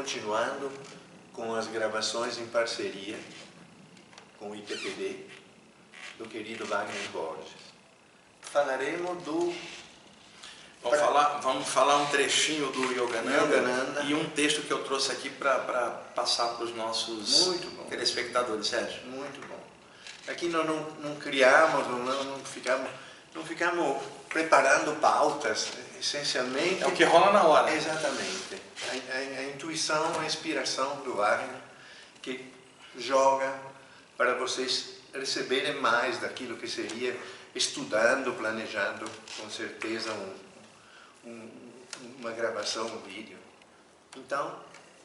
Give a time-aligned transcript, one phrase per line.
[0.00, 0.72] continuando
[1.34, 3.18] com as gravações em parceria
[4.38, 5.26] com o IPPD
[6.16, 7.52] do querido Wagner Borges.
[8.40, 9.54] Falaremos do
[10.82, 11.06] Vamos, pra...
[11.06, 14.02] falar, vamos falar um trechinho do Yogananda, Yogananda.
[14.04, 19.02] e um texto que eu trouxe aqui para passar para os nossos telespectadores, Sérgio.
[19.04, 19.60] Muito bom.
[20.28, 22.90] Aqui nós não, não criamos, não, não, ficamos,
[23.34, 25.68] não ficamos preparando pautas,
[26.00, 26.82] essencialmente.
[26.82, 27.72] É o que rola na hora.
[27.72, 28.60] Exatamente.
[28.88, 31.60] A, a, a intuição, a inspiração do Wagner,
[32.22, 32.52] que
[32.98, 33.54] joga
[34.16, 37.16] para vocês receberem mais daquilo que seria
[37.54, 39.04] estudando, planejando,
[39.38, 41.50] com certeza, um, um,
[42.18, 43.38] uma gravação, um vídeo.
[44.16, 44.56] Então,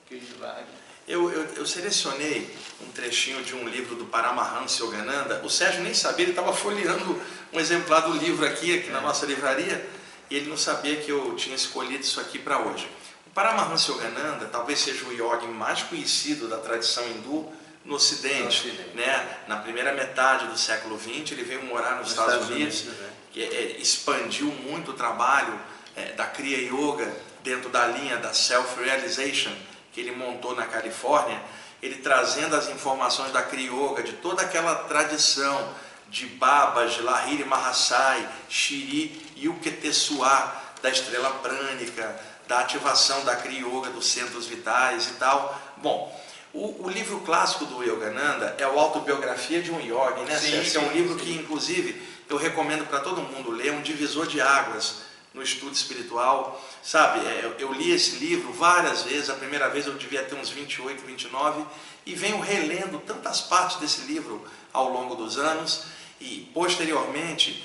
[0.08, 0.86] querido Wagner.
[1.08, 2.50] Eu, eu, eu, selecionei
[2.82, 5.40] um trechinho de um livro do Paramahansa Yogananda.
[5.44, 7.22] O Sérgio nem sabia, ele estava folheando
[7.54, 9.88] um exemplar do livro aqui, aqui na nossa livraria,
[10.30, 12.90] e ele não sabia que eu tinha escolhido isso aqui para hoje.
[13.28, 17.52] O Paramahansa Yogananda talvez seja o yogi mais conhecido da tradição hindu
[17.84, 18.68] no Ocidente.
[18.94, 19.38] Né?
[19.48, 23.00] Na primeira metade do século XX, ele veio morar nos, nos Estados, Estados, Unidos, Unidos
[23.00, 23.10] né?
[23.32, 25.60] que é, expandiu muito o trabalho
[25.96, 27.12] é, da Kriya Yoga
[27.44, 29.52] dentro da linha da Self-Realization
[29.96, 31.42] que ele montou na Califórnia,
[31.82, 35.74] ele trazendo as informações da Kriya Yoga, de toda aquela tradição
[36.10, 43.62] de Babas, de Lahiri Mahasai, Shiri e Uketesua, da estrela prânica, da ativação da Kriya
[43.62, 45.60] Yoga dos centros vitais e tal.
[45.78, 50.38] Bom, o, o, livro clássico do Yogananda é o Autobiografia de um Yogi, né?
[50.38, 54.26] Sim, sim, é um livro que, inclusive, eu recomendo para todo mundo ler, um divisor
[54.26, 55.02] de águas
[55.34, 56.64] no estudo espiritual.
[56.82, 60.50] Sabe, é, eu li esse livro várias vezes, a primeira vez eu devia ter uns
[60.50, 61.66] 28, 29,
[62.06, 65.84] e venho relendo tantas partes desse livro ao longo dos anos,
[66.20, 67.64] e posteriormente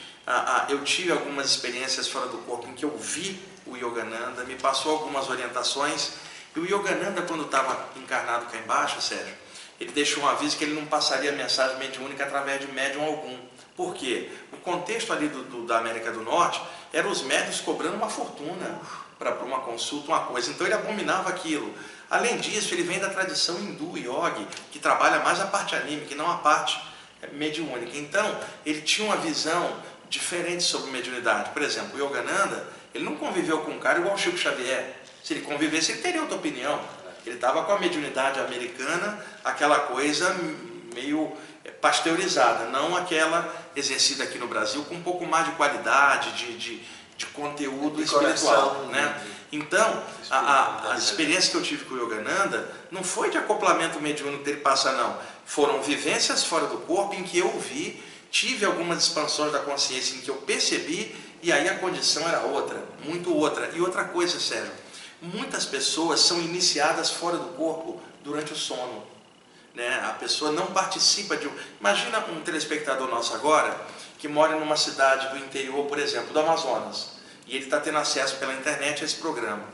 [0.68, 4.92] eu tive algumas experiências fora do corpo em que eu vi o Yogananda, me passou
[4.92, 6.12] algumas orientações,
[6.54, 9.34] e o Yogananda, quando estava encarnado cá embaixo, Sérgio,
[9.78, 13.38] ele deixou um aviso que ele não passaria mensagem mediúnica através de médium algum.
[13.76, 14.30] Por quê?
[14.52, 16.60] O contexto ali do, do, da América do Norte
[16.92, 18.78] eram os médicos cobrando uma fortuna
[19.18, 20.50] para uma consulta, uma coisa.
[20.50, 21.72] Então ele abominava aquilo.
[22.10, 26.16] Além disso, ele vem da tradição hindu, yogi, que trabalha mais a parte anímica e
[26.16, 26.78] não a parte
[27.32, 27.96] mediúnica.
[27.96, 31.50] Então, ele tinha uma visão diferente sobre mediunidade.
[31.50, 34.96] Por exemplo, o Yogananda, ele não conviveu com um cara igual o Chico Xavier.
[35.22, 36.80] Se ele convivesse, ele teria outra opinião.
[37.24, 40.34] Ele estava com a mediunidade americana, aquela coisa
[40.94, 41.32] meio
[41.80, 46.82] pasteurizada, não aquela exercida aqui no Brasil com um pouco mais de qualidade, de, de,
[47.20, 48.70] de conteúdo de espiritual.
[48.70, 49.22] Coração, né?
[49.52, 54.00] Então, a, a, as experiências que eu tive com o Yogananda não foi de acoplamento
[54.00, 55.18] mediúnico dele passar, não.
[55.44, 60.20] Foram vivências fora do corpo em que eu vi, tive algumas expansões da consciência em
[60.20, 63.70] que eu percebi e aí a condição era outra, muito outra.
[63.74, 64.72] E outra coisa, Sérgio,
[65.20, 69.02] muitas pessoas são iniciadas fora do corpo durante o sono.
[69.74, 69.88] Né?
[70.04, 71.48] A pessoa não participa de.
[71.78, 73.76] Imagina um telespectador nosso agora
[74.18, 77.12] que mora numa cidade do interior, por exemplo, do Amazonas,
[77.46, 79.64] e ele está tendo acesso pela internet a esse programa.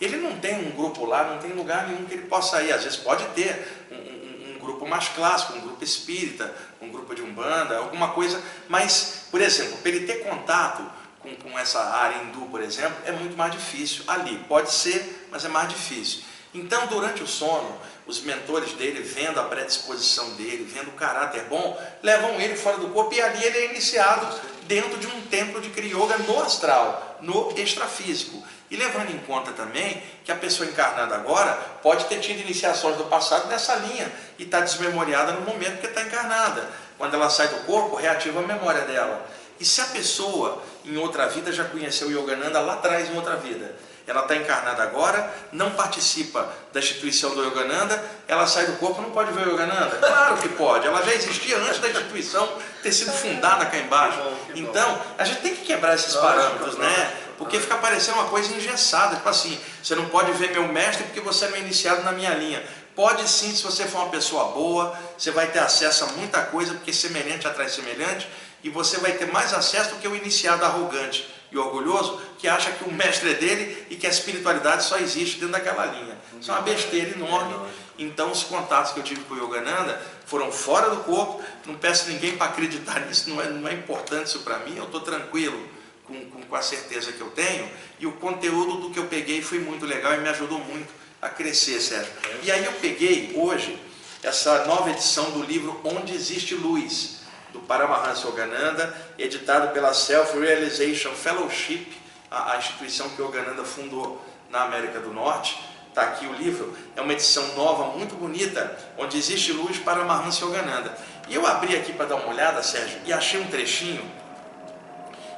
[0.00, 2.72] Ele não tem um grupo lá, não tem lugar nenhum que ele possa ir.
[2.72, 7.14] Às vezes pode ter um, um, um grupo mais clássico, um grupo espírita, um grupo
[7.14, 8.42] de umbanda, alguma coisa.
[8.66, 10.82] Mas, por exemplo, para ele ter contato
[11.18, 14.04] com, com essa área hindu, por exemplo, é muito mais difícil.
[14.08, 16.22] Ali pode ser, mas é mais difícil.
[16.54, 17.78] Então, durante o sono,
[18.10, 22.88] os mentores dele, vendo a predisposição dele, vendo o caráter bom, levam ele fora do
[22.88, 24.26] corpo e ali ele é iniciado
[24.64, 28.42] dentro de um templo de Kriyoga no astral, no extrafísico.
[28.68, 33.04] E levando em conta também que a pessoa encarnada agora pode ter tido iniciações do
[33.04, 36.68] passado nessa linha e está desmemoriada no momento que está encarnada.
[36.98, 39.26] Quando ela sai do corpo, reativa a memória dela.
[39.58, 43.36] E se a pessoa em outra vida já conheceu o Yogananda lá atrás em outra
[43.36, 43.74] vida,
[44.06, 49.10] ela está encarnada agora, não participa da instituição do Yogananda, ela sai do corpo, não
[49.10, 49.96] pode ver o Yogananda?
[49.96, 52.48] Claro que pode, ela já existia antes da instituição
[52.82, 54.18] ter sido fundada cá embaixo.
[54.54, 57.16] Então, a gente tem que quebrar esses parâmetros, né?
[57.38, 61.20] Porque fica parecendo uma coisa engessada, tipo assim, você não pode ver meu mestre porque
[61.20, 62.62] você não é iniciado na minha linha.
[62.94, 66.74] Pode sim, se você for uma pessoa boa, você vai ter acesso a muita coisa,
[66.74, 68.28] porque semelhante atrai semelhante,
[68.62, 72.70] e você vai ter mais acesso do que o iniciado arrogante e orgulhoso que acha
[72.72, 76.16] que o mestre é dele e que a espiritualidade só existe dentro daquela linha.
[76.40, 77.54] Isso é uma besteira enorme.
[77.98, 81.42] Então, os contatos que eu tive com o Yogananda foram fora do corpo.
[81.66, 84.76] Não peço ninguém para acreditar nisso, não é, não é importante isso para mim.
[84.76, 85.60] Eu estou tranquilo
[86.04, 87.68] com, com, com a certeza que eu tenho.
[87.98, 91.28] E o conteúdo do que eu peguei foi muito legal e me ajudou muito a
[91.28, 92.12] crescer, Sérgio.
[92.42, 93.78] E aí eu peguei hoje
[94.22, 97.19] essa nova edição do livro Onde Existe Luz
[97.52, 101.86] do Paramahansa Yogananda, editado pela Self-Realization Fellowship,
[102.30, 105.58] a, a, instituição que Yogananda fundou na América do Norte,
[105.90, 110.44] Está aqui o livro, é uma edição nova, muito bonita, onde existe luz para Mahansa
[110.44, 110.96] Yogananda.
[111.28, 114.00] E eu abri aqui para dar uma olhada, Sérgio, e achei um trechinho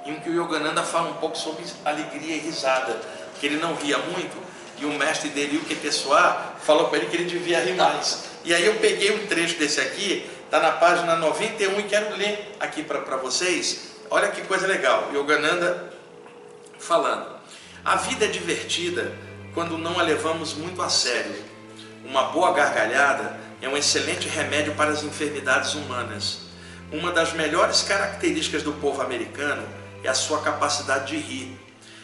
[0.04, 3.00] em que o Yogananda fala um pouco sobre alegria e risada,
[3.40, 4.36] que ele não ria muito,
[4.78, 8.24] e o mestre dele, o Ketessuá, falou para ele que ele devia rir mais.
[8.44, 12.54] E aí eu peguei um trecho desse aqui, está na página 91 e quero ler
[12.60, 13.92] aqui para vocês.
[14.10, 15.90] Olha que coisa legal, Yogananda
[16.78, 17.40] falando.
[17.82, 19.14] A vida é divertida
[19.54, 21.42] quando não a levamos muito a sério.
[22.04, 26.40] Uma boa gargalhada é um excelente remédio para as enfermidades humanas.
[26.92, 29.66] Uma das melhores características do povo americano
[30.04, 31.58] é a sua capacidade de rir.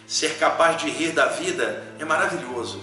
[0.07, 2.83] Ser capaz de rir da vida é maravilhoso.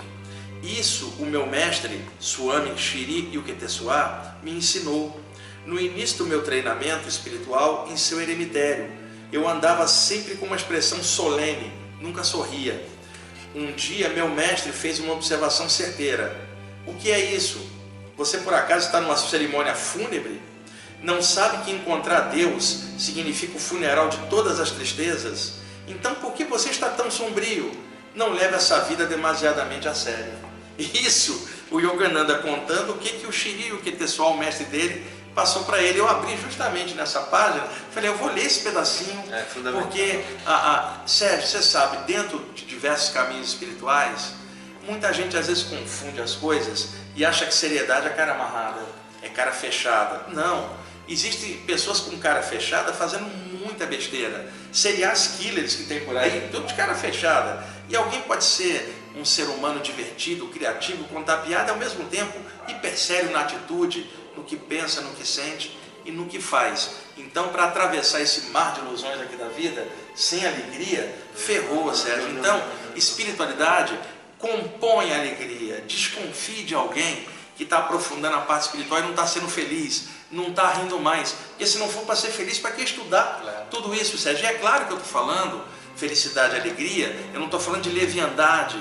[0.61, 5.24] Isso o meu mestre, Swami Shiri Yuketeswar, me ensinou.
[5.65, 8.87] No início do meu treinamento espiritual em seu eremitério,
[9.31, 12.85] eu andava sempre com uma expressão solene, nunca sorria.
[13.55, 16.39] Um dia meu mestre fez uma observação certeira.
[16.85, 17.59] O que é isso?
[18.15, 20.39] Você por acaso está numa cerimônia fúnebre?
[21.01, 25.53] Não sabe que encontrar Deus significa o funeral de todas as tristezas?
[25.87, 27.71] Então por que você está tão sombrio?
[28.13, 30.33] Não leve essa vida demasiadamente a sério.
[30.77, 35.05] Isso, o Yogananda contando o que, que o Shiri, o que pessoal, o mestre dele,
[35.33, 35.99] passou para ele.
[35.99, 39.41] Eu abri justamente nessa página, falei, eu vou ler esse pedacinho, é,
[39.71, 44.33] porque, a, a, Sérgio, você sabe, dentro de diversos caminhos espirituais,
[44.83, 48.81] muita gente às vezes confunde as coisas e acha que seriedade é cara amarrada,
[49.21, 50.25] é cara fechada.
[50.29, 50.85] Não.
[51.07, 53.25] Existem pessoas com cara fechada fazendo
[53.59, 54.49] muita besteira.
[54.71, 57.63] Serial killers que tem por aí, tudo de cara fechada.
[57.89, 62.97] E alguém pode ser um ser humano divertido, criativo, contar piada, ao mesmo tempo hiper
[62.97, 66.91] sério na atitude, no que pensa, no que sente e no que faz.
[67.17, 72.29] Então, para atravessar esse mar de ilusões aqui da vida, sem alegria, ferrou, Sérgio.
[72.31, 72.61] Então,
[72.95, 73.97] espiritualidade
[74.37, 75.81] compõe a alegria.
[75.87, 80.49] Desconfie de alguém que está aprofundando a parte espiritual e não está sendo feliz não
[80.49, 81.35] está rindo mais.
[81.49, 83.65] Porque se não for para ser feliz, para que estudar claro.
[83.69, 84.45] tudo isso, Sérgio?
[84.45, 85.63] E é claro que eu estou falando
[85.95, 88.77] felicidade, alegria, eu não estou falando de leviandade.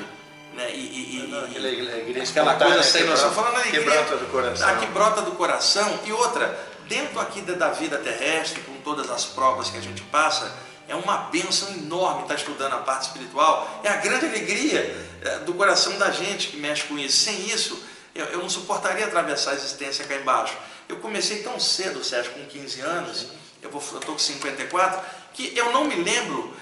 [0.55, 0.71] Né?
[0.73, 4.69] E, e, não, aquela, aquela coisa sem noção, falando alegria que brota do coração.
[4.69, 6.01] A que brota do coração.
[6.05, 6.59] E outra,
[6.89, 10.55] dentro aqui da vida terrestre, com todas as provas que a gente passa,
[10.87, 13.81] é uma bênção enorme estar estudando a parte espiritual.
[13.83, 17.25] É a grande alegria é, do coração da gente que mexe com isso.
[17.25, 17.83] Sem isso,
[18.15, 20.57] eu, eu não suportaria atravessar a existência cá embaixo.
[20.89, 23.27] Eu comecei tão cedo, Sérgio, com 15 anos,
[23.61, 25.01] eu estou com 54,
[25.33, 26.55] que eu não me lembro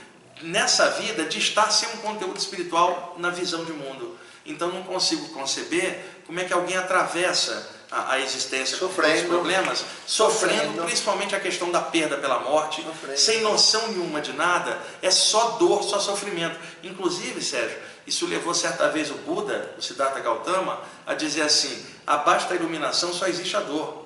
[0.42, 4.18] nessa vida de estar sem um conteúdo espiritual na visão de mundo.
[4.44, 9.84] Então não consigo conceber como é que alguém atravessa a, a existência sofrendo, com problemas,
[10.06, 13.18] sofrendo, sofrendo, principalmente a questão da perda pela morte, sofrendo.
[13.18, 16.58] sem noção nenhuma de nada, é só dor, só sofrimento.
[16.82, 22.48] Inclusive, Sérgio, isso levou certa vez o Buda, o Siddhartha Gautama, a dizer assim: abaixo
[22.48, 24.02] da iluminação só existe a dor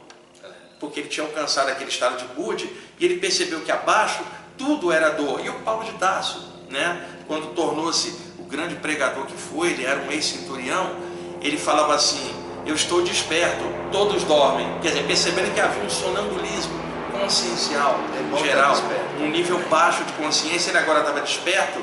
[0.79, 4.23] porque ele tinha alcançado aquele estado de Budi, e ele percebeu que abaixo
[4.57, 5.45] tudo era dor.
[5.45, 10.01] E o Paulo de Tarso, né, quando tornou-se o grande pregador que foi, ele era
[10.01, 10.97] um ex-centurião,
[11.41, 14.67] ele falava assim: Eu estou desperto, todos dormem.
[14.81, 17.99] Quer dizer, percebendo que havia um sonambulismo consciencial
[18.35, 18.75] é geral,
[19.21, 21.81] um nível baixo de consciência, ele agora estava desperto,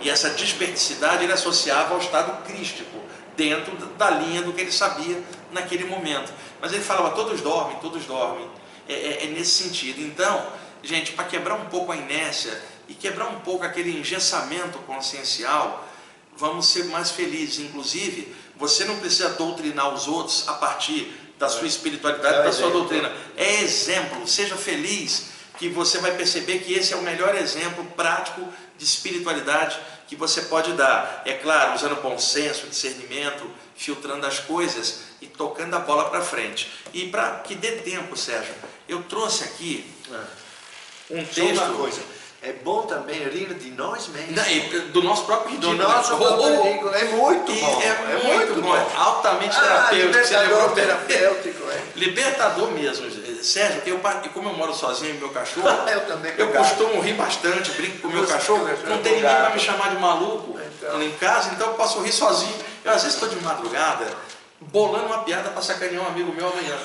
[0.00, 2.98] e essa desperticidade ele associava ao estado crístico,
[3.36, 6.32] dentro da linha do que ele sabia naquele momento.
[6.60, 8.46] Mas ele falava, todos dormem, todos dormem.
[8.88, 10.00] É, é, é nesse sentido.
[10.00, 10.44] Então,
[10.82, 15.88] gente, para quebrar um pouco a inércia e quebrar um pouco aquele engessamento consciencial,
[16.36, 17.60] vamos ser mais felizes.
[17.60, 22.70] Inclusive, você não precisa doutrinar os outros a partir da sua espiritualidade, é da sua
[22.70, 23.10] doutrina.
[23.36, 28.46] É exemplo, seja feliz, que você vai perceber que esse é o melhor exemplo prático
[28.76, 31.22] de espiritualidade que você pode dar.
[31.24, 36.70] É claro, usando bom senso, discernimento, filtrando as coisas e tocando a bola para frente.
[36.92, 38.54] E para que dê tempo, Sérgio,
[38.88, 40.41] eu trouxe aqui é.
[41.12, 41.56] Um texto.
[41.56, 42.00] Só uma coisa.
[42.44, 44.34] É bom também rir de nós mesmos.
[44.34, 45.78] Não, do nosso próprio ridículo.
[45.78, 46.92] Do nosso próprio ridículo.
[46.92, 47.80] É muito bom.
[47.80, 48.70] É, é muito, muito bom.
[48.70, 48.90] bom.
[48.96, 50.06] Altamente ah, terapêutico.
[50.08, 51.70] Libertador terapêutico.
[51.70, 51.82] É.
[51.94, 53.08] Libertador mesmo.
[53.44, 54.00] Sérgio, eu,
[54.34, 58.08] como eu moro sozinho e meu cachorro, eu, também eu costumo rir bastante, brinco com
[58.08, 58.68] o meu cachorro.
[58.88, 61.00] Não tem ninguém para me chamar de maluco então.
[61.00, 62.56] em casa, então eu posso rir sozinho.
[62.84, 64.04] Eu às vezes estou de madrugada
[64.70, 66.78] bolando uma piada para sacanear um amigo meu amanhã.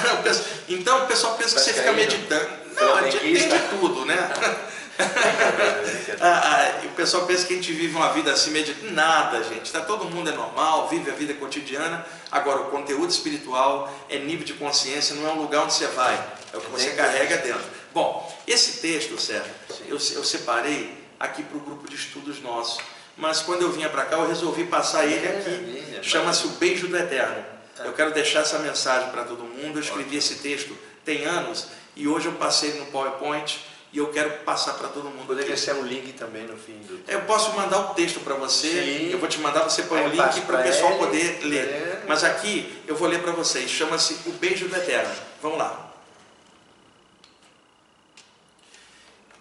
[0.68, 2.48] então o pessoal pensa que você fica meditando.
[2.80, 4.16] Não, a gente tem de tudo, né?
[6.20, 8.92] ah, ah, o pessoal pensa que a gente vive uma vida assim, meditando.
[8.92, 9.72] Nada, gente.
[9.72, 12.04] Tá, todo mundo é normal, vive a vida cotidiana.
[12.30, 16.14] Agora, o conteúdo espiritual é nível de consciência, não é um lugar onde você vai,
[16.52, 17.64] é o que você carrega dentro.
[17.92, 19.52] Bom, esse texto, Sérgio,
[19.86, 22.78] eu, eu separei aqui para o grupo de estudos nosso.
[23.16, 25.98] Mas quando eu vinha para cá eu resolvi passar ele aqui.
[26.02, 27.44] Chama-se O Beijo do Eterno.
[27.84, 29.78] Eu quero deixar essa mensagem para todo mundo.
[29.78, 33.60] Eu escrevi esse texto tem anos e hoje eu passei no PowerPoint
[33.92, 35.26] e eu quero passar para todo mundo.
[35.26, 37.00] Poderia ser um link também no fim do.
[37.06, 38.68] Eu posso mandar o texto para você.
[38.68, 39.10] Sim.
[39.10, 41.64] Eu vou te mandar você põe o link para o pessoal ele, poder ler.
[41.64, 42.02] É.
[42.08, 43.70] Mas aqui eu vou ler para vocês.
[43.70, 45.14] Chama-se O Beijo do Eterno.
[45.40, 45.92] Vamos lá.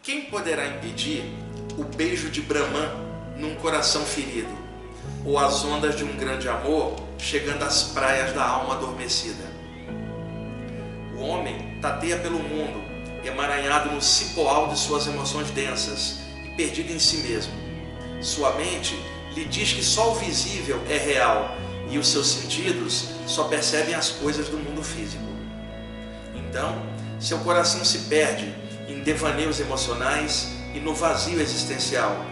[0.03, 1.23] Quem poderá impedir
[1.77, 3.02] o beijo de Brahman
[3.37, 4.55] num coração ferido,
[5.25, 9.43] ou as ondas de um grande amor chegando às praias da alma adormecida?
[11.17, 12.83] O homem tateia pelo mundo,
[13.23, 17.53] emaranhado no cipoal de suas emoções densas e perdido em si mesmo.
[18.21, 18.97] Sua mente
[19.35, 21.55] lhe diz que só o visível é real
[21.89, 25.23] e os seus sentidos só percebem as coisas do mundo físico.
[26.35, 26.81] Então,
[27.19, 28.53] seu coração se perde
[28.87, 32.25] em devaneios emocionais e no vazio existencial.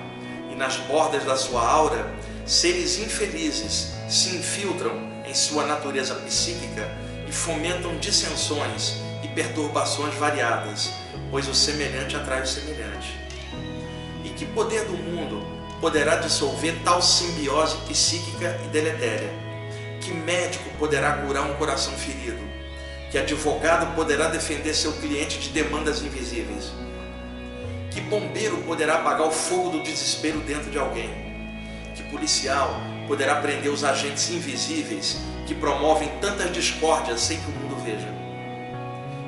[0.61, 2.13] Nas bordas da sua aura,
[2.45, 4.91] seres infelizes se infiltram
[5.25, 6.87] em sua natureza psíquica
[7.27, 10.91] e fomentam dissensões e perturbações variadas,
[11.31, 13.19] pois o semelhante atrai o semelhante.
[14.23, 15.43] E que poder do mundo
[15.81, 19.31] poderá dissolver tal simbiose psíquica e deletéria?
[19.99, 22.47] Que médico poderá curar um coração ferido?
[23.09, 26.71] Que advogado poderá defender seu cliente de demandas invisíveis?
[27.91, 31.10] Que bombeiro poderá apagar o fogo do desespero dentro de alguém?
[31.93, 37.75] Que policial poderá prender os agentes invisíveis que promovem tantas discórdias sem que o mundo
[37.83, 38.07] veja?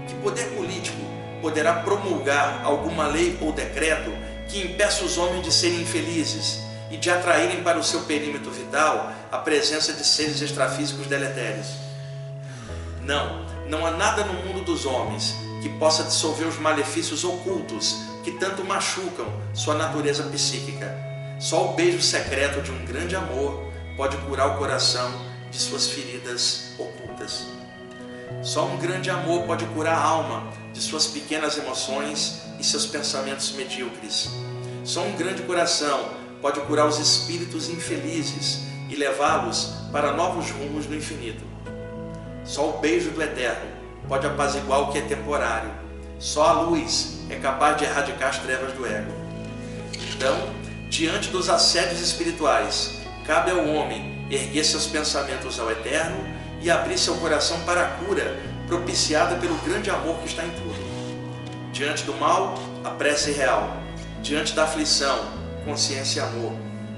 [0.08, 0.98] Que poder político
[1.42, 4.12] poderá promulgar alguma lei ou decreto
[4.48, 9.12] que impeça os homens de serem infelizes e de atraírem para o seu perímetro vital
[9.30, 11.68] a presença de seres extrafísicos deletérios?
[13.02, 18.32] Não, não há nada no mundo dos homens que possa dissolver os malefícios ocultos que
[18.32, 20.96] tanto machucam sua natureza psíquica.
[21.40, 25.12] Só o beijo secreto de um grande amor pode curar o coração
[25.52, 27.48] de suas feridas ocultas.
[28.42, 33.52] Só um grande amor pode curar a alma de suas pequenas emoções e seus pensamentos
[33.52, 34.30] medíocres.
[34.84, 36.10] Só um grande coração
[36.42, 41.44] pode curar os espíritos infelizes e levá-los para novos rumos no infinito.
[42.44, 43.72] Só o beijo do Eterno
[44.08, 45.83] pode apaziguar o que é temporário.
[46.24, 49.12] Só a luz é capaz de erradicar as trevas do ego.
[50.16, 50.34] Então,
[50.90, 56.16] diante dos assédios espirituais, cabe ao homem erguer seus pensamentos ao Eterno
[56.62, 61.74] e abrir seu coração para a cura propiciada pelo grande amor que está em tudo.
[61.74, 63.76] Diante do mal, a prece real.
[64.22, 65.30] Diante da aflição,
[65.66, 66.54] consciência e amor.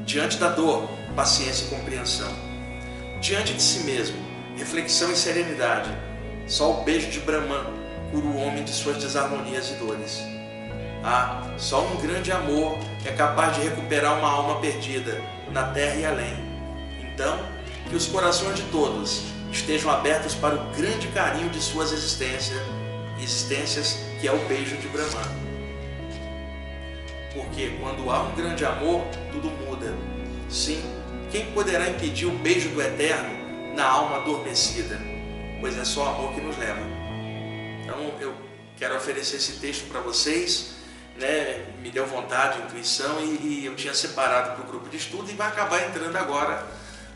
[0.05, 2.32] Diante da dor, paciência e compreensão.
[3.20, 4.17] Diante de si mesmo,
[4.55, 5.89] reflexão e serenidade.
[6.46, 7.84] Só o beijo de Brahman
[8.15, 10.24] cura o homem de suas desarmonias e dores.
[11.03, 16.05] Ah, só um grande amor é capaz de recuperar uma alma perdida na terra e
[16.05, 16.34] além.
[17.01, 17.38] Então,
[17.89, 22.57] que os corações de todos estejam abertos para o grande carinho de suas existências,
[23.22, 25.45] existências que é o beijo de Brahman.
[27.34, 29.93] Porque quando há um grande amor, tudo muda.
[30.50, 30.81] Sim,
[31.31, 35.00] quem poderá impedir o beijo do eterno na alma adormecida,
[35.60, 36.94] pois é só amor que nos leva.
[37.85, 38.35] Então eu
[38.77, 40.71] quero oferecer esse texto para vocês,
[41.17, 41.67] né?
[41.79, 45.35] me deu vontade, intuição e, e eu tinha separado para o grupo de estudo e
[45.35, 46.65] vai acabar entrando agora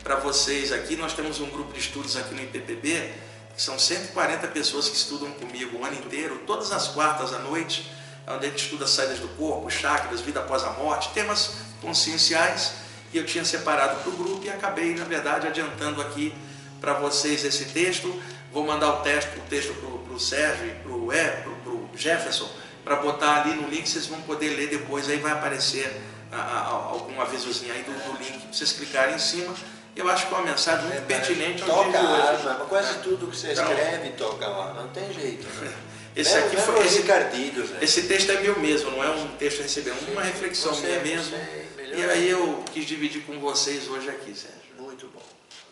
[0.04, 0.94] para vocês aqui.
[0.94, 3.12] Nós temos um grupo de estudos aqui no IPPB,
[3.56, 7.90] que são 140 pessoas que estudam comigo o ano inteiro, todas as quartas à noite,
[8.28, 12.74] onde a gente estuda saídas do corpo, chakras, vida após a morte, temas conscienciais,
[13.12, 16.32] e eu tinha separado para o grupo e acabei, na verdade, adiantando aqui
[16.80, 18.22] para vocês esse texto.
[18.52, 22.48] Vou mandar o texto, o texto para o Sérgio, para o para o Jefferson,
[22.84, 26.00] para botar ali no link, vocês vão poder ler depois, aí vai aparecer
[26.32, 29.54] a, a, algum avisozinho aí do, do link, para vocês clicarem em cima.
[29.94, 32.68] Eu acho que é uma mensagem muito é, pertinente toca de hoje.
[32.68, 35.46] quase tudo que você então, escreve toca lá, não tem jeito.
[35.46, 35.72] Né?
[36.16, 37.78] Esse aqui foi esse, né?
[37.80, 41.00] esse texto é meu mesmo, não é um texto recebido, é uma reflexão você, minha
[41.02, 41.36] mesmo.
[41.36, 44.58] Você, e aí eu quis dividir com vocês hoje aqui, Sérgio.
[44.76, 45.22] Muito bom.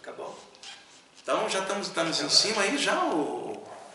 [0.00, 0.38] Acabou.
[1.20, 3.47] Então já estamos, estamos em cima aí, já o,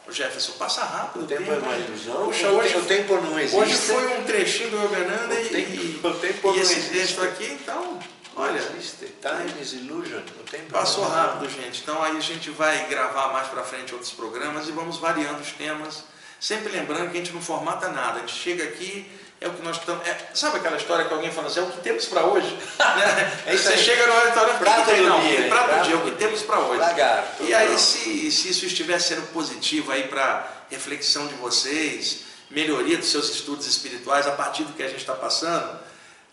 [0.08, 1.24] o Jefferson passa rápido.
[1.24, 2.26] O tempo, tempo é uma ilusão.
[2.26, 3.58] Puxa, hoje, o tempo não existe.
[3.58, 6.94] Hoje foi um trechinho do Yogananda e, tempo, o tempo e esse existe.
[6.94, 8.00] texto aqui, então,
[8.36, 8.62] olha.
[8.62, 10.20] Time is illusion.
[10.40, 11.82] O tempo passou rápido, gente.
[11.82, 15.52] Então aí a gente vai gravar mais para frente outros programas e vamos variando os
[15.52, 16.04] temas.
[16.40, 18.18] Sempre lembrando que a gente não formata nada.
[18.18, 19.10] A gente chega aqui
[19.44, 20.08] é o que nós estamos.
[20.08, 22.58] É, sabe aquela história que alguém fala assim, é o que temos para hoje?
[22.80, 23.42] né?
[23.46, 25.02] é Você chega no restaurante, prato tem?
[25.02, 26.82] Não, dia, prato, prato do dia, é o que temos para hoje.
[27.42, 33.12] E aí, se, se isso estiver sendo positivo aí para reflexão de vocês, melhoria dos
[33.12, 35.78] seus estudos espirituais a partir do que a gente está passando,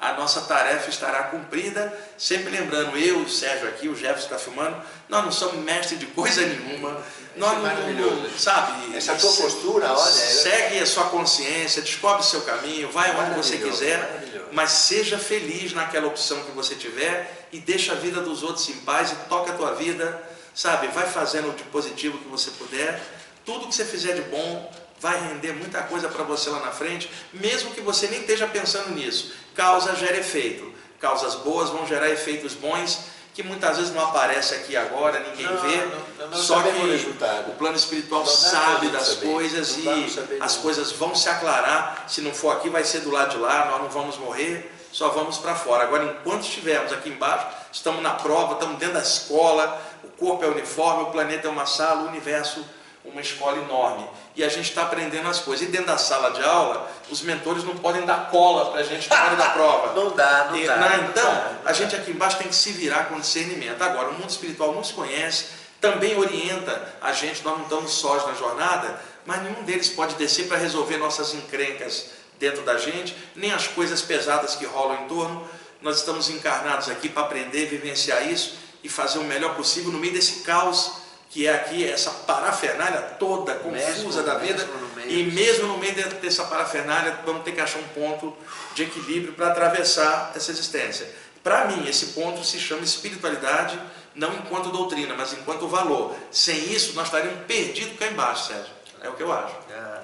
[0.00, 1.92] a nossa tarefa estará cumprida.
[2.16, 4.76] Sempre lembrando, eu, o Sérgio aqui, o Jefferson está filmando,
[5.08, 7.02] nós não somos mestres de coisa nenhuma.
[7.36, 8.96] Nós é não, sabe?
[8.96, 10.10] Essa tua postura, olha.
[10.10, 15.72] Segue a sua consciência, descobre o seu caminho, vai onde você quiser, mas seja feliz
[15.72, 19.52] naquela opção que você tiver e deixa a vida dos outros em paz e toca
[19.52, 20.20] a tua vida,
[20.54, 20.88] sabe?
[20.88, 23.00] Vai fazendo o de positivo que você puder.
[23.44, 24.70] Tudo que você fizer de bom,
[25.00, 28.90] vai render muita coisa para você lá na frente, mesmo que você nem esteja pensando
[28.90, 29.32] nisso.
[29.54, 30.72] Causa gera efeito.
[31.00, 32.98] Causas boas vão gerar efeitos bons
[33.32, 35.76] que muitas vezes não aparece aqui agora, ninguém não, vê.
[36.18, 39.32] Não, não, só que o, o plano espiritual sabe das saber.
[39.32, 42.04] coisas e as coisas vão se aclarar.
[42.06, 45.08] Se não for aqui, vai ser do lado de lá, nós não vamos morrer, só
[45.08, 45.84] vamos para fora.
[45.84, 50.48] Agora, enquanto estivermos aqui embaixo, estamos na prova, estamos dentro da escola, o corpo é
[50.48, 52.62] uniforme, o planeta é uma sala, o universo
[53.04, 54.06] uma escola enorme.
[54.36, 55.66] E a gente está aprendendo as coisas.
[55.66, 59.08] E dentro da sala de aula, os mentores não podem dar cola para a gente
[59.08, 59.94] na hora da prova.
[59.94, 60.76] Não dá, não e, dá.
[60.76, 63.80] Não, não então, dá, a gente aqui embaixo tem que se virar com discernimento.
[63.82, 65.46] Agora, o mundo espiritual não se conhece,
[65.80, 70.46] também orienta a gente, nós não estamos sós na jornada, mas nenhum deles pode descer
[70.46, 75.48] para resolver nossas encrencas dentro da gente, nem as coisas pesadas que rolam em torno.
[75.80, 80.12] Nós estamos encarnados aqui para aprender, vivenciar isso e fazer o melhor possível no meio
[80.12, 80.99] desse caos
[81.30, 85.94] que é aqui essa parafernália toda confusa mesmo, da vida, mesmo e mesmo no meio
[85.94, 88.36] dessa parafernália, vamos ter que achar um ponto
[88.74, 91.08] de equilíbrio para atravessar essa existência.
[91.42, 93.80] Para mim, esse ponto se chama espiritualidade,
[94.14, 96.16] não enquanto doutrina, mas enquanto valor.
[96.32, 98.72] Sem isso, nós estaríamos perdidos cá embaixo, Sérgio.
[99.00, 99.54] É o que eu acho.
[99.70, 100.02] É,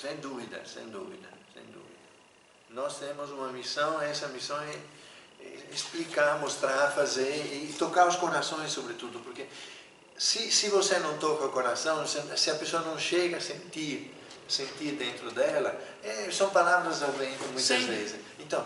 [0.00, 1.86] sem dúvida, sem dúvida, sem dúvida.
[2.70, 4.74] Nós temos uma missão, essa missão é
[5.70, 9.46] explicar, mostrar, fazer e tocar os corações, sobretudo, porque
[10.18, 14.14] se, se você não toca o coração, se, a pessoa não chega a sentir,
[14.48, 17.86] sentir dentro dela, é, são palavras ao vento muitas Sim.
[17.86, 18.16] vezes.
[18.38, 18.64] Então,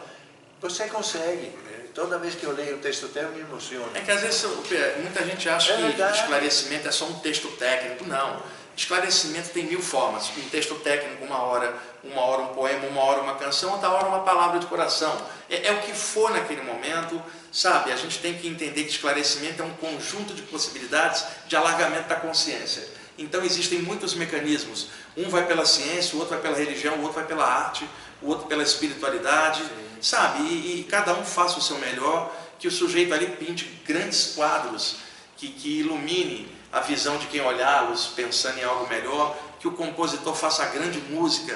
[0.60, 1.52] você consegue.
[1.94, 3.90] Toda vez que eu leio o texto eu me emociono.
[3.94, 8.04] É que às vezes muita gente acha É que esclarecimento é só um texto técnico.
[8.04, 8.42] Não.
[8.76, 10.30] Esclarecimento tem mil formas.
[10.36, 14.06] Um texto técnico, uma hora, uma hora um poema, uma hora uma canção, outra hora
[14.06, 15.16] uma palavra de coração.
[15.48, 17.90] É, é o que for naquele momento, sabe?
[17.90, 22.16] A gente tem que entender que esclarecimento é um conjunto de possibilidades de alargamento da
[22.16, 22.86] consciência.
[23.16, 24.88] Então existem muitos mecanismos.
[25.16, 27.88] Um vai pela ciência, o outro vai pela religião, o outro vai pela arte,
[28.20, 29.64] o outro pela espiritualidade,
[30.02, 30.42] sabe?
[30.42, 34.96] E, e cada um faça o seu melhor, que o sujeito ali pinte grandes quadros
[35.36, 40.34] que, que ilumine a visão de quem olhá-los pensando em algo melhor, que o compositor
[40.34, 41.54] faça grande música,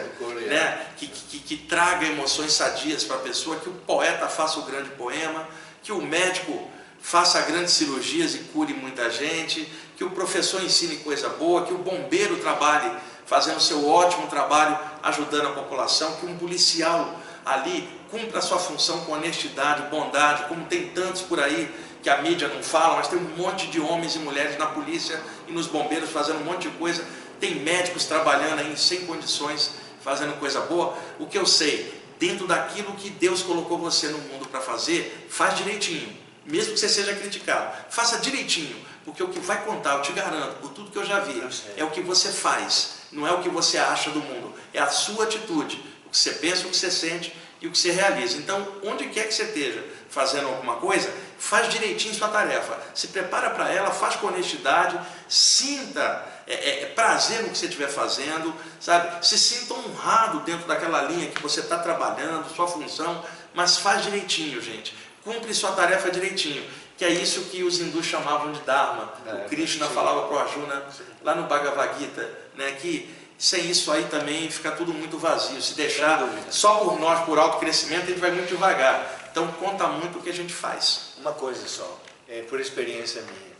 [0.48, 0.86] né?
[0.96, 4.88] que, que, que traga emoções sadias para a pessoa, que o poeta faça o grande
[4.90, 5.46] poema,
[5.82, 6.66] que o médico
[7.02, 11.78] faça grandes cirurgias e cure muita gente, que o professor ensine coisa boa, que o
[11.78, 12.90] bombeiro trabalhe
[13.26, 19.00] fazendo seu ótimo trabalho ajudando a população, que um policial ali cumpra a sua função
[19.04, 21.70] com honestidade, bondade, como tem tantos por aí
[22.02, 25.20] que a mídia não fala, mas tem um monte de homens e mulheres na polícia
[25.46, 27.04] e nos bombeiros fazendo um monte de coisa,
[27.38, 30.96] tem médicos trabalhando aí sem condições, fazendo coisa boa.
[31.18, 35.56] O que eu sei, dentro daquilo que Deus colocou você no mundo para fazer, faz
[35.56, 40.12] direitinho, mesmo que você seja criticado, faça direitinho, porque o que vai contar, eu te
[40.12, 41.42] garanto, por tudo que eu já vi,
[41.76, 44.88] é o que você faz, não é o que você acha do mundo, é a
[44.88, 48.36] sua atitude, o que você pensa, o que você sente e o que você realiza.
[48.36, 51.12] Então, onde quer que você esteja fazendo alguma coisa,
[51.50, 54.96] faz direitinho sua tarefa, se prepara para ela, faz com honestidade,
[55.28, 59.26] sinta é, é, prazer no que você estiver fazendo, sabe?
[59.26, 64.62] Se sinta honrado dentro daquela linha que você está trabalhando, sua função, mas faz direitinho,
[64.62, 64.94] gente.
[65.24, 66.64] Cumpre sua tarefa direitinho,
[66.96, 69.12] que é isso que os hindus chamavam de Dharma.
[69.26, 69.92] É, o Krishna sim.
[69.92, 70.84] falava para o Arjuna,
[71.24, 75.60] lá no Bhagavad Gita, né, que sem isso aí também fica tudo muito vazio.
[75.60, 79.19] Se deixar só por nós, por autocrescimento, a gente vai muito devagar.
[79.30, 81.14] Então conta muito o que a gente faz.
[81.18, 83.56] Uma coisa só, é por experiência minha.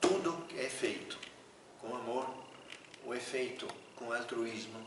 [0.00, 1.18] Tudo que é feito
[1.80, 2.28] com amor,
[3.04, 4.78] ou é feito com altruísmo,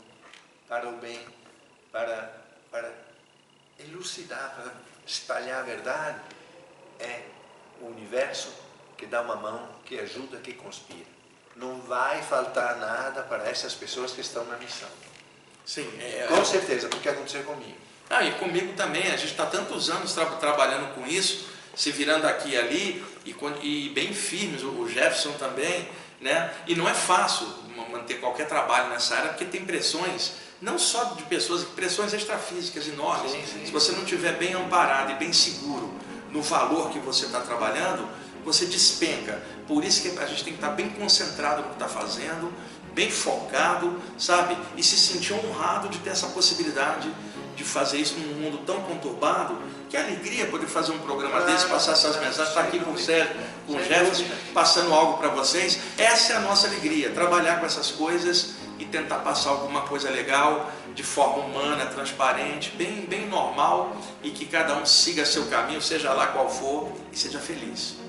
[0.68, 1.20] para o bem,
[1.90, 2.32] para,
[2.70, 2.92] para
[3.78, 4.72] elucidar, para
[5.06, 6.20] espalhar a verdade,
[7.00, 7.22] é
[7.80, 8.52] o universo
[8.96, 11.10] que dá uma mão, que ajuda, que conspira.
[11.56, 14.88] Não vai faltar nada para essas pessoas que estão na missão.
[15.66, 17.91] Sim, é, Com certeza, porque aconteceu comigo.
[18.14, 22.26] Ah, e comigo também, a gente está tantos anos tra trabalhando com isso, se virando
[22.26, 25.88] aqui e ali, e, e bem firmes, o Jefferson também,
[26.20, 26.52] né?
[26.66, 31.04] E não é fácil ma- manter qualquer trabalho nessa área, porque tem pressões, não só
[31.14, 33.32] de pessoas, pressões extrafísicas enormes.
[33.32, 33.64] Sim, sim.
[33.64, 35.90] Se você não estiver bem amparado e bem seguro
[36.30, 38.06] no valor que você está trabalhando,
[38.44, 39.42] você despenca.
[39.66, 42.52] Por isso que a gente tem que estar bem concentrado no que está fazendo,
[42.92, 44.54] bem focado, sabe?
[44.76, 47.10] E se sentir honrado de ter essa possibilidade
[47.56, 49.56] de fazer isso num mundo tão conturbado.
[49.88, 53.36] Que alegria poder fazer um programa desse, passar essas mensagens, estar aqui com o Sérgio,
[53.66, 55.78] com o Jefferson, passando algo para vocês.
[55.98, 60.70] Essa é a nossa alegria, trabalhar com essas coisas e tentar passar alguma coisa legal,
[60.94, 66.12] de forma humana, transparente, bem, bem normal e que cada um siga seu caminho, seja
[66.12, 68.01] lá qual for, e seja feliz.